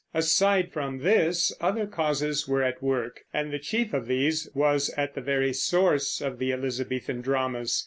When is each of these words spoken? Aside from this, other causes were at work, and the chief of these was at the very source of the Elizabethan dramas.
Aside 0.15 0.71
from 0.73 0.97
this, 1.03 1.53
other 1.61 1.85
causes 1.85 2.47
were 2.47 2.63
at 2.63 2.81
work, 2.81 3.21
and 3.31 3.53
the 3.53 3.59
chief 3.59 3.93
of 3.93 4.07
these 4.07 4.49
was 4.55 4.89
at 4.97 5.13
the 5.13 5.21
very 5.21 5.53
source 5.53 6.19
of 6.21 6.39
the 6.39 6.51
Elizabethan 6.51 7.21
dramas. 7.21 7.79